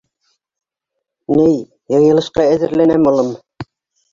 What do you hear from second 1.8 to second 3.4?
йыйылышҡа әҙерләнәм, улым.